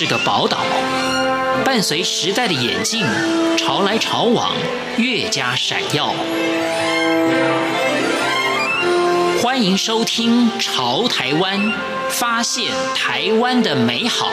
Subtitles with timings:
[0.00, 0.58] 是个宝岛，
[1.64, 3.04] 伴随时代的眼镜，
[3.56, 4.54] 潮来潮往，
[4.96, 6.14] 越加闪耀。
[9.42, 11.60] 欢迎收听《潮台湾》，
[12.10, 14.30] 发现台湾的美好。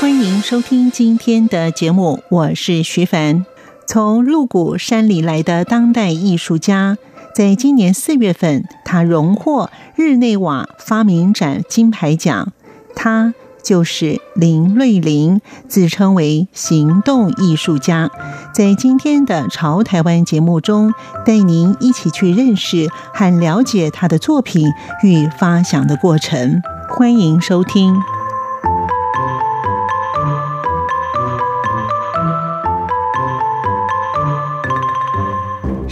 [0.00, 3.44] 欢迎收听今天的节目，我是徐凡。
[3.92, 6.96] 从鹿谷山里来的当代艺术家，
[7.34, 12.52] 在今年四月份，他荣获日内瓦发明展金牌奖。
[12.94, 18.08] 他就是林瑞麟，自称为行动艺术家。
[18.54, 20.94] 在今天的《潮台湾》节目中，
[21.26, 24.68] 带您一起去认识和了解他的作品
[25.02, 26.62] 与发想的过程。
[26.88, 27.96] 欢迎收听。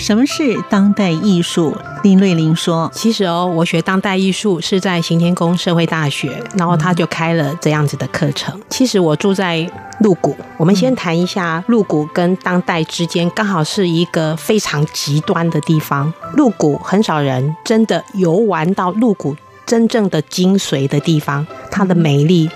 [0.09, 1.77] 什么是当代艺术？
[2.03, 8.59] 林瑞玲说：“其实哦，我学当代艺术是在行天宫社会大学，然后他就开了这样子的课程。
[8.71, 16.11] 其实我住在鹿谷，我们先谈一下鹿谷跟当代之间，刚好是一个非常极端的地方。
[16.33, 22.49] 鹿谷很少人真的游玩到鹿谷真正的精髓的地方，它的美丽。”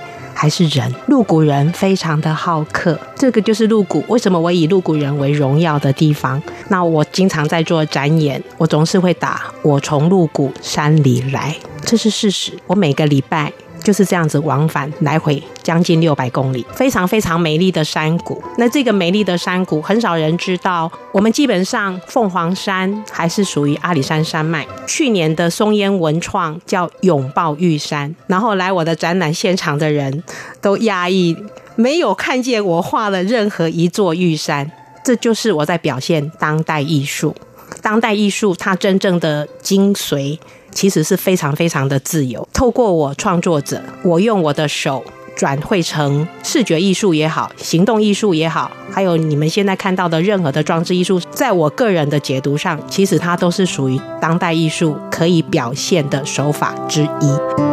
[0.43, 4.05] 还是人，鹿谷人非常的好客，这个就是鹿谷。
[4.09, 6.43] 为什么我以鹿谷人为荣耀的地方？
[6.67, 12.51] 那我经常在做展演，我总是会打“我从鹿谷山里来”，这是事实。
[12.67, 13.53] 我每个礼拜。
[13.83, 18.43] 就是这样子往返来回将近六百公里，非常非常美丽的山谷。
[18.57, 24.67] 那这个美丽的山谷很少人知道，我们基本上凤凰山还是属于阿里山山脉。
[24.87, 30.23] 去年的松烟文创叫拥抱玉山，然后来我的展览现场的人
[30.61, 31.37] 都讶异，
[31.75, 34.71] 没有看见我画了任何一座玉山。
[35.05, 37.35] 这就是我在表现当代艺术。
[37.81, 40.39] 当代艺术它真正的精髓。
[40.73, 42.47] 其实是非常非常的自由。
[42.53, 45.05] 透过我创作者，我用我的手
[45.37, 57.72] 转会成视觉艺术也好，行动艺术也好，还有你们现在看到的任何的装置艺术，在我个人的解读上，其实它都是属于当代艺术可以表现的手法之一。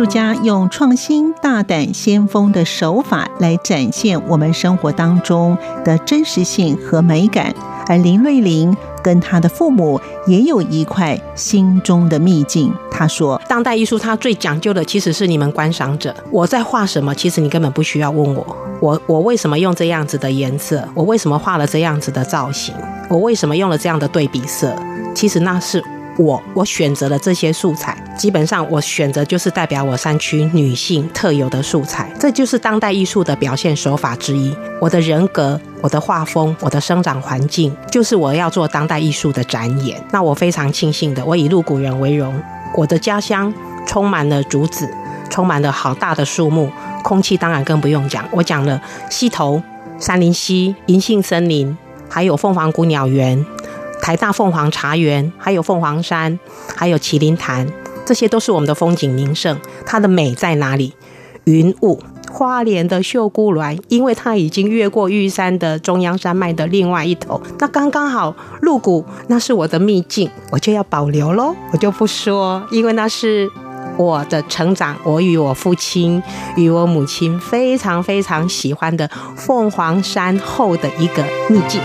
[0.00, 7.54] 艺术家用创新、大胆、先锋的手法来展现我们生活当中的真实性和美感，
[7.86, 12.72] 而林瑞玲跟他的父母也有一块心中的秘境。
[12.90, 16.16] 他说：“当代艺术它最讲究的其实是你们观赏者。
[16.30, 18.56] 我在画什么，其实你根本不需要问我。
[18.80, 20.82] 我我为什么用这样子的颜色？
[20.94, 22.74] 我为什么画了这样子的造型？
[23.10, 24.74] 我为什么用了这样的对比色？
[25.14, 25.84] 其实那是。”
[26.20, 34.54] 我我选择了这些素材，基本上我选择就是代表我山区女性特有的素材，这就是当代艺术的表现手法之一。
[34.80, 39.98] 我的人格、我的画风、我的生长环境，就是我要做当代艺术的展演。
[40.12, 42.38] 那我非常庆幸的，我以鹿谷人为荣。
[42.76, 43.52] 我的家乡
[43.86, 44.88] 充满了竹子，
[45.30, 46.70] 充满了好大的树木，
[47.02, 48.28] 空气当然更不用讲。
[48.30, 49.62] 我讲了溪头、
[49.98, 51.76] 山林溪、银杏森林，
[52.10, 53.42] 还有凤凰谷鸟园。
[54.00, 56.38] 台大凤凰茶园，还有凤凰山，
[56.76, 57.66] 还有麒麟潭，
[58.04, 59.58] 这些都是我们的风景名胜。
[59.86, 60.94] 它的美在哪里？
[61.44, 61.98] 云雾，
[62.30, 73.50] 花莲的秀姑峦，因为它已经越过玉山的中央山脉的另外一头，那刚刚好鹿谷，那是我的秘境，我就要保留喽，我就不说，因为那是
[73.96, 76.22] 我的成长，我与我父亲
[76.56, 81.80] 与我母亲非常非常喜欢的凤凰山后的一个秘境。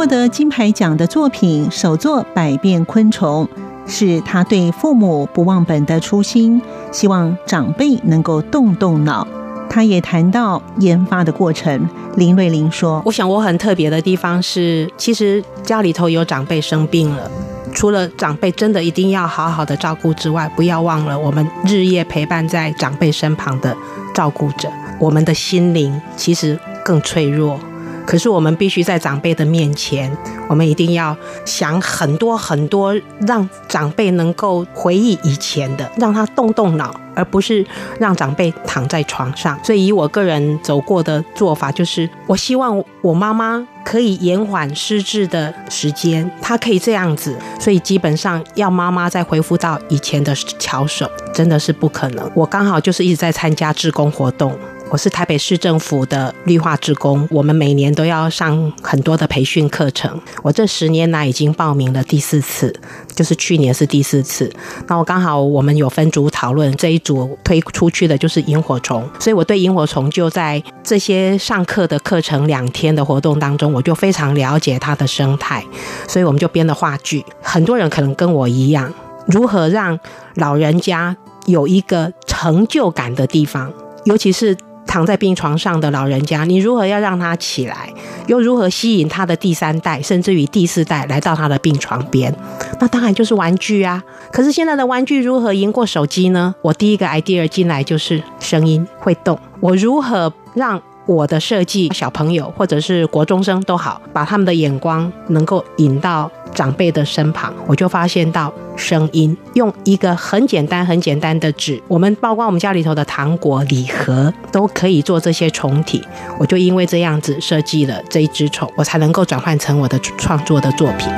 [0.00, 3.46] 获得金牌奖的作品首作《百变昆虫》，
[3.86, 9.28] 是他对父母不忘本的初心，希望长辈能够动动脑。
[9.68, 11.86] 他也谈到研发的过程。
[12.16, 17.30] 林瑞玲说：“我想我很特别的地方是，其实家里头有长辈生病了，
[17.74, 23.76] 除了长辈真的一定要好好的照顾之外，不要忘了我们日夜陪伴在长辈身旁的
[24.14, 24.66] 照顾者，
[24.98, 27.60] 我们的心灵其实更脆弱。”
[28.06, 30.10] 可是我们必须在长辈的面前，
[30.48, 32.94] 我们一定要想很多很多，
[33.26, 37.64] 让长辈能够回忆以前的，让他动动脑，而不是
[37.98, 39.58] 让长辈躺在床上。
[39.62, 47.36] 所以，以我个人走过的做法，就是我希望我妈妈可以延缓失智的时间，她可以这样子。
[47.60, 52.28] 所以，基本上要妈妈再恢复到以前的巧手，真的是不可能。
[52.34, 54.58] 我刚好就是一直在参加志工活动。
[54.90, 60.20] 我是台北市政府的绿化职工，我们每年都要上很多的培训课程。
[60.42, 62.74] 我这十年来已经报名了第四次，
[63.14, 64.52] 就是去年是第四次。
[64.88, 75.64] 那我刚好我们有分组讨论，这一组推出去的就是萤火虫，所以我对萤火虫就在这些上课的课程两天的活动当中，我就非常了解它的生态，
[76.08, 77.24] 所以我们就编了话剧。
[77.40, 78.92] 很多人可能跟我一样，
[79.28, 79.96] 如何让
[80.34, 81.16] 老人家
[81.46, 83.72] 有一个成就感的地方，
[84.02, 84.56] 尤其是。
[84.86, 87.92] 躺在病床上的老人家，你如何要让他起来？
[88.26, 92.34] 又如何吸引他的第三代，甚至于第四代来到他的病床边？
[92.80, 94.02] 那当然就是玩具啊！
[94.32, 96.54] 可是现在的玩具如何赢过手机呢？
[96.62, 100.80] 我第一个 idea 进来就是声音会动，我如何让？
[101.10, 116.00] 我的设计，小朋友或者是国中生都好，把他们的眼光能够引到长辈的身旁，我就发现到声音，用一个很简单、很简单的纸，我们包括我们家里头的糖果礼盒都可以做这些虫体，
[116.38, 121.08] 我就因为这样子设计了这一只虫，我才能够转换成我的创作的作品。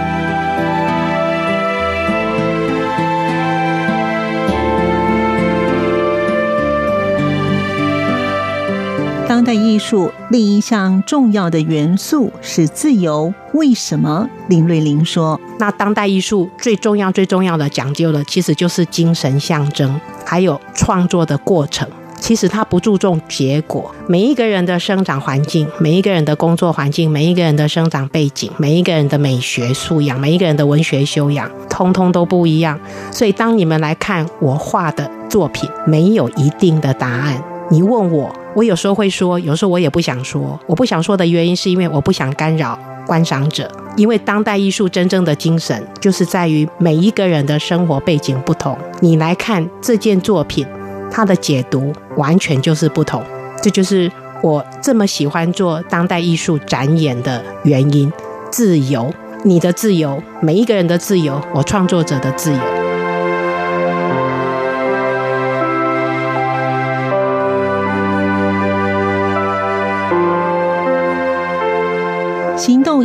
[9.43, 13.35] 当代艺术另一项重要的元素是自由。
[13.55, 14.31] 为什么？
[14.47, 21.89] 林瑞玲说：“那当代艺术最重要、最重要的讲究的，其实就是精神象征，还有创作的过程。
[22.21, 23.93] 其实它不注重结果。
[24.07, 32.79] 每一个人的生长环境、每一个人的工作环境、每一个人的生长背景、每一个人的美学素养、每一个人的文学修养，通通都不一样。
[33.11, 37.43] 所以，当你们来看我画的作品，没有一定的答案。
[37.69, 40.59] 你问我。”我有时候会说，有时候我也不想说。
[40.67, 43.71] 我不想说的原因是因为我不想干扰观赏者。
[43.97, 50.67] 因为当代艺术真正的精神就是在于每一个人的生活背景不同，你来看这件作品，
[51.11, 53.23] 它的解读完全就是不同。
[53.63, 54.11] 这就是
[54.43, 58.11] 我这么喜欢做当代艺术展演的原因。
[58.51, 59.13] 自由，
[59.45, 62.72] 你的自由，每一个人的自由，我创作者的自由。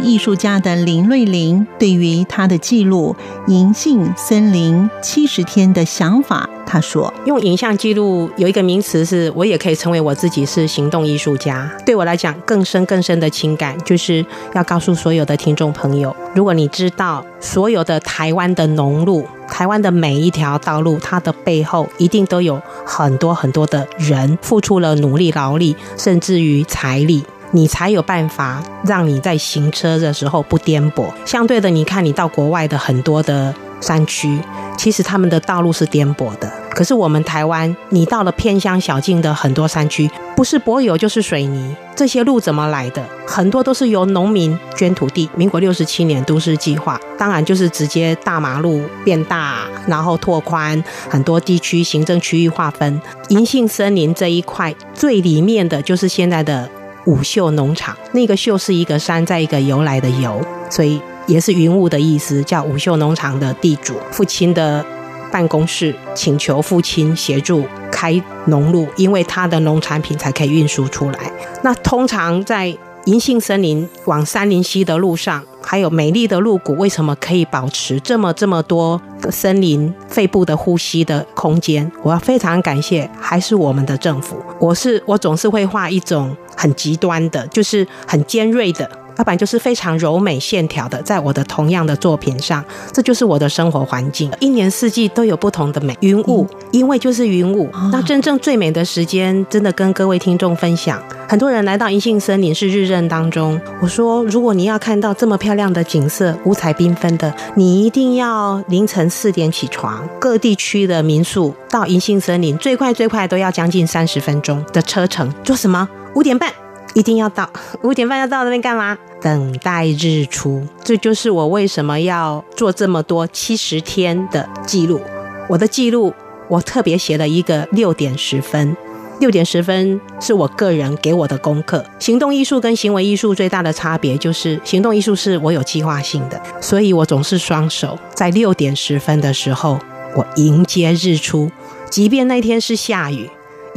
[0.07, 3.13] 艺术家的林瑞玲对于他的记录
[3.51, 11.69] 《银杏森林七十天》的想法，他说：“用影像记录有一个名词，是我也可以称为我自己是行动艺术家。
[11.86, 31.06] 对我来讲，更深更深的情感，就是要告诉所有的听众朋友：如果你知道所有的台湾的农路，台湾的每一条道路，它的背后一定都有很多很多的人付出了努力劳力，甚至于财力。”你才有办法让你在行车的时候不颠簸。
[31.26, 34.40] 相对的，你看你到国外的很多的山区，
[34.78, 36.52] 其实他们的道路是颠簸的。
[36.72, 43.04] 可是我们台湾，你到了偏乡小径的很多山区，不是柏油就是水泥，这些路怎么来的？
[43.26, 45.28] 很多都是由农民捐土地。
[45.36, 53.02] 民国六十七年都市计划，当然就是直接大马路变大，然后拓宽很多地区行政区域划分。
[53.30, 56.70] 银杏森林这一块最里面的就是现在的。
[57.07, 64.86] 五秀农场，那个秀是一个山，在一个由来的由，所以也是云雾的意思，叫五秀农场的地主父亲的
[65.31, 71.31] 办公室，请求父亲协助开农路，因为他的农产品才可以运输出来。
[71.63, 81.91] 那通常在银杏森林往山林溪的路上，还有美丽的鹿谷，为什么可以保持这么这么多森林肺部的呼吸的空间？
[82.01, 84.41] 我要非常感谢，还是我们的政府。
[84.60, 86.36] 我是我总是会画一种。
[86.60, 95.95] 很极端的，就是很尖锐的，要不然就是非常柔美线条的，在我的同样的作品上，这就是我的生活环境，一年四季都有不同的美。
[96.01, 101.01] 云雾，因为就是云雾，那真正最美的时间，真的跟各位听众分享。
[101.27, 110.07] 很多人来到银杏森林是日任当中，我说，如果你要看到这么漂亮的景色，五彩缤纷的，你一定要凌晨四点起床。
[110.19, 115.33] 各地区的民宿到银杏森林，最快最快都要将近三十分钟的车程。
[115.43, 115.88] 做什么？
[116.15, 116.51] 五点半
[116.94, 117.50] 一定要到，
[117.84, 118.98] 五点半要到那边干嘛？
[119.22, 120.65] 等待日出。
[120.84, 125.01] 这就是我为什么要做这么多七十天的记录。
[125.50, 126.13] 我的记录，
[126.48, 128.75] 我特别写了一个六点十分。
[129.20, 131.84] 六点十分是我个人给我的功课。
[131.98, 139.79] 行动艺术跟行为艺术最大的差别就是，行动艺术是我有计划性的，所以我总是双手在六点十分的时候，
[140.15, 141.50] 我迎接日出，
[141.89, 143.27] 即便那天是下雨。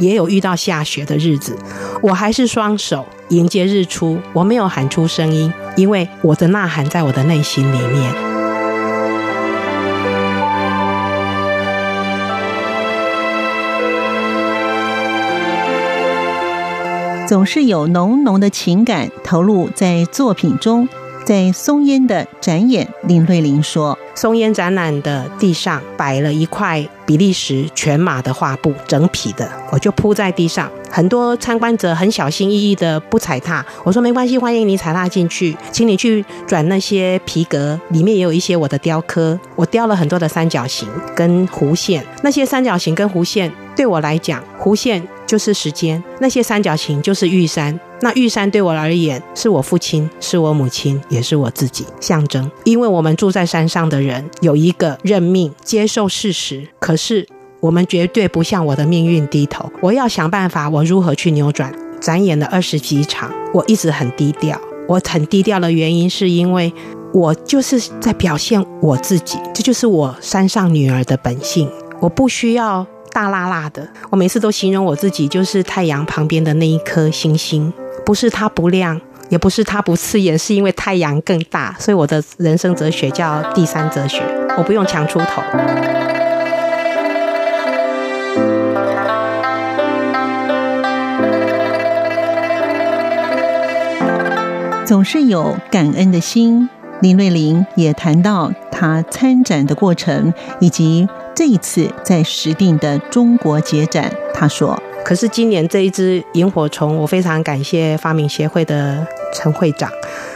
[0.01, 1.55] 也有遇到下雪的日子，
[2.01, 4.19] 我还是双手迎接日出。
[4.33, 8.11] 我没有喊出声音，因为我的呐喊在我的内心里面。
[17.27, 20.89] 总是有浓浓的情感投入在作品中。
[21.23, 30.69] 在松烟的展演，林瑞玲说：“松烟展览的地上摆了一块比利时全马的画布，整匹的，我就铺在地上。
[30.89, 39.39] 很多参观者很小心翼翼的不踩踏，我说没关系，欢迎你踩踏进去，请你去转那些皮革，里面也有一些我的雕刻。
[39.55, 52.49] 我雕了很多的三角形跟弧线，那些三角形跟弧线对我来讲，弧线就是时间，那些三角形就是玉山。”那玉山对我而言，是我父亲，是我母亲，也是我自己象征。
[52.63, 56.67] 因为我们住在山上的人，有一个认命、接受事实。
[56.79, 57.27] 可是
[57.59, 59.71] 我们绝对不向我的命运低头。
[59.81, 61.71] 我要想办法，我如何去扭转？
[61.99, 64.59] 展演了二十几场，我一直很低调。
[64.87, 66.73] 我很低调的原因，是因为
[67.13, 71.69] 我就是在表现我自己，这就是我山上女儿的本性。
[71.99, 73.87] 我不需要大辣辣的。
[74.09, 77.71] 我每次都形容我自己，就是太阳旁边的那一颗星星。
[78.05, 78.99] 不是它不亮，
[79.29, 81.75] 也不是它不刺眼，是因为太阳更大。
[81.79, 84.23] 所以我的人生哲学叫第三哲学，
[84.57, 85.41] 我不用强出头。
[94.85, 96.69] 总是有感恩的心。
[97.01, 104.11] 林瑞玲也谈到她参展的过程，以及这一次在石定的中国结展。
[104.33, 104.81] 他说。
[105.03, 109.91] 可是今年这一只萤火虫，我非常感谢发明协会的陈会长。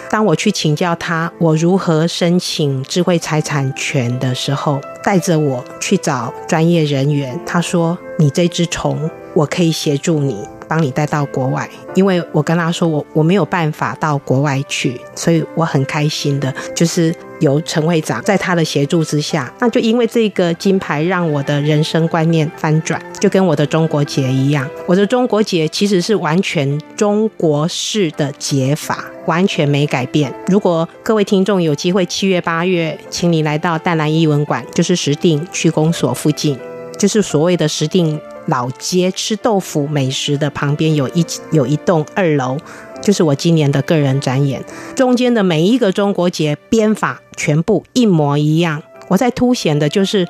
[0.10, 7.40] 当我去请教他我如何申请智慧财产权的时候，带着我去找专业人员。
[7.46, 8.98] 他说：“你这只虫，
[9.36, 30.34] 我可以协助你。”帮你带到国外，因为我跟他说我我没有办法到国外去，所以我很开心的，就是由陈会长在他的协助之下，那就因为这个金牌让我的人生观念翻转，就跟我的中国结一样，我的中国结其实是完全中国式的结法，完全没改变。
[30.48, 36.58] 如果各位听众有机会七月八月，请你来到淡蓝艺文馆，就是石碇区公所附近，
[36.98, 38.20] 就是所谓的石碇。
[38.48, 42.56] 老街吃豆腐美食的旁边有一有一栋二楼，
[43.05, 44.62] 就是我今年的个人展演。
[44.95, 48.83] 中间的每一个中国结编法全部一模一样。
[49.07, 50.27] 我在凸显的就是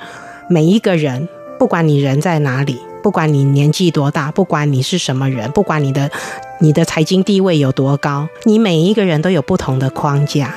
[0.48, 1.28] 每一个人，
[1.58, 6.12] 不管你人在哪里，不管你年纪多大，不管你是什么人，不管你的
[6.60, 10.54] 你的财经地位有多高，你每一个人都有不同的框架。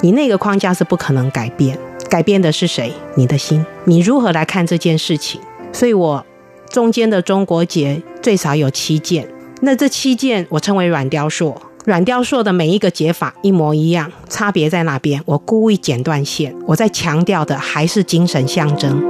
[0.00, 1.78] 你那个框架是不可能改变，
[2.10, 2.92] 改变的是谁？
[3.14, 3.64] 你的心。
[3.84, 5.40] 你如何来看这件事情？
[5.72, 6.26] 所以我。
[6.70, 9.26] 中间的中国结最少有七件，
[9.62, 11.54] 那这七件我称为软雕塑。
[11.86, 15.20] 软雕塑的每一个解法一模一样，差别在哪边？
[15.24, 19.02] 我故意剪断线，我在强调的还是精神象征。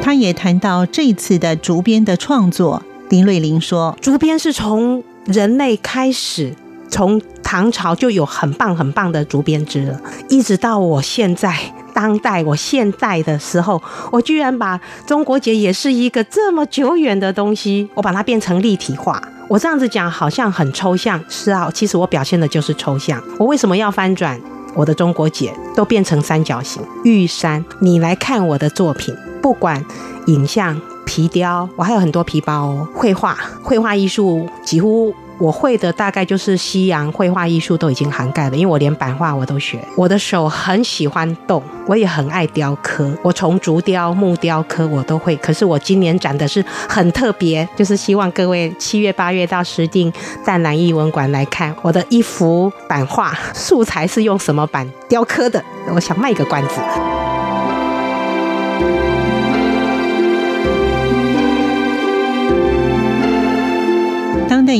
[0.00, 6.54] 他也谈到这次的竹编的创作，林瑞玲说：“竹编是从人类开始，
[6.88, 11.56] 从唐朝就有很棒很棒的竹编织了，一直到我现在。”
[11.96, 19.22] 当代我现代的时候，我居然把中国结也是一个这么久远的东西，我把它变成立体化。
[19.48, 23.22] 我这样子讲好像很抽象，是啊，其实我表现的就是抽象。
[23.38, 24.38] 我为什么要翻转
[24.74, 27.64] 我的中国结，都变成三角形玉山？
[27.80, 29.82] 你来看我的作品，不管
[30.26, 35.14] 影像、皮雕，我还有很多皮包哦，绘画、绘画艺术几乎。
[35.38, 39.78] 我会的大概就是西洋绘画艺术都已经涵盖了，因为我连版画我都学。
[39.96, 43.10] 我的手很喜欢动，我也很爱雕刻。
[43.22, 45.36] 我从竹雕、木雕刻我都会。
[45.36, 50.12] 可是我今年展的是很特别，就是希望各位七月八月到石碇
[50.44, 55.62] 淡蓝艺文馆来看我的一幅版画，素材是用什么版雕刻的？
[55.94, 57.25] 我想卖个关子。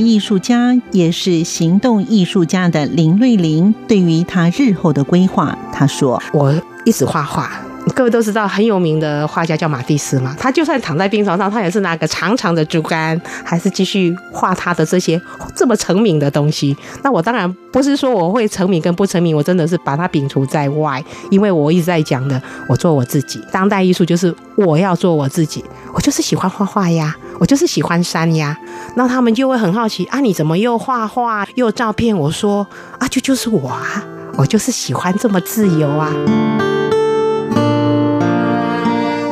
[0.05, 6.53] 艺术家也是行动艺术家的林瑞玲，对于他日后的规划，他说：“我
[6.85, 7.53] 一直画画。”
[7.95, 15.21] 各位都知道很有名的画家叫马蒂斯嘛，他就算躺在病床上，他也是拿个长长的竹竿，还是继续画他的这些
[15.55, 16.77] 这么成名的东西。
[17.03, 23.41] 那我当然不是说我会成名跟不成名，我真的是把它摒除在外，因为我一直在讲的，我做我自己。
[23.51, 25.65] 当代艺术就是我要做我自己，
[25.95, 28.55] 我就是喜欢画画呀，我就是喜欢山呀。
[28.97, 32.15] 那他们就会很好奇啊，你怎么又画画又照片？
[32.15, 32.67] 我说
[32.99, 34.05] 啊，就就是我啊，
[34.37, 36.13] 我就是喜欢这么自由啊。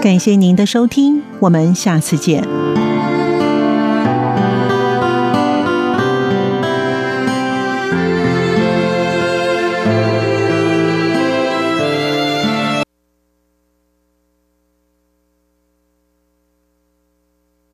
[0.05, 2.64] 感谢您的收听，我们下次见。